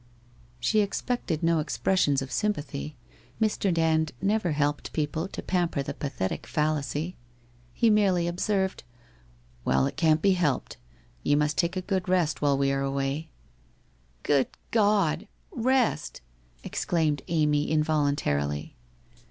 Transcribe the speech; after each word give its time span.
She 0.59 0.79
expected 0.79 1.43
no 1.43 1.59
expressions 1.59 2.23
of 2.23 2.31
sympathy. 2.31 2.95
Mr. 3.39 3.71
Dand 3.71 4.13
never 4.19 4.53
helped 4.53 4.93
people 4.93 5.27
to 5.27 5.43
pamper 5.43 5.83
the 5.83 5.93
pathetic 5.93 6.47
fallacy. 6.47 7.17
He 7.71 7.91
merely 7.91 8.25
observed, 8.27 8.83
'Well, 9.63 9.85
it 9.85 9.97
can't 9.97 10.23
be 10.23 10.31
helped. 10.31 10.77
You 11.21 11.37
must 11.37 11.55
take 11.55 11.75
a 11.77 11.83
good 11.83 12.09
rest 12.09 12.41
while 12.41 12.57
we 12.57 12.71
are 12.71 12.81
away/ 12.81 13.29
* 13.77 14.23
Good 14.23 14.47
God! 14.71 15.27
Pest!' 15.61 16.21
exclaimed 16.63 17.21
Amy 17.27 17.69
involuntarily. 17.69 18.75